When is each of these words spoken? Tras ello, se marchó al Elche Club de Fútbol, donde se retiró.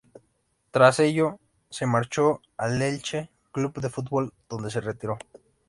Tras 0.71 0.99
ello, 0.99 1.39
se 1.69 1.85
marchó 1.85 2.41
al 2.57 2.81
Elche 2.81 3.29
Club 3.51 3.79
de 3.79 3.91
Fútbol, 3.91 4.33
donde 4.49 4.71
se 4.71 4.81
retiró. 4.81 5.19